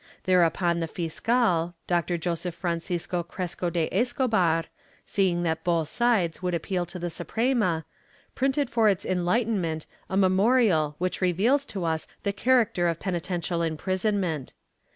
[0.23, 4.63] Thereupon the fiscal, Doctor Joseph Francisco Cresco de Escobar,
[5.05, 7.85] seeing that both sides would appeal to the Suprema,
[8.33, 14.53] printed for its enlightenment a memorial which reveals to us the character of penitential imprisonment.